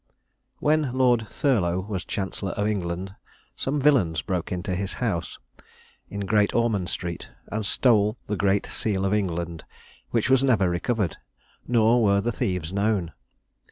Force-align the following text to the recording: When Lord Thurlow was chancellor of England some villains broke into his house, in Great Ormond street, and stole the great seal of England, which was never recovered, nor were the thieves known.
When 0.57 0.91
Lord 0.97 1.27
Thurlow 1.27 1.79
was 1.79 2.03
chancellor 2.05 2.53
of 2.53 2.65
England 2.65 3.13
some 3.55 3.79
villains 3.79 4.23
broke 4.23 4.51
into 4.51 4.73
his 4.75 4.93
house, 4.93 5.37
in 6.09 6.21
Great 6.21 6.55
Ormond 6.55 6.89
street, 6.89 7.29
and 7.51 7.63
stole 7.63 8.17
the 8.25 8.35
great 8.35 8.65
seal 8.65 9.05
of 9.05 9.13
England, 9.13 9.63
which 10.09 10.27
was 10.27 10.43
never 10.43 10.67
recovered, 10.67 11.17
nor 11.67 12.03
were 12.03 12.19
the 12.19 12.31
thieves 12.31 12.73
known. 12.73 13.13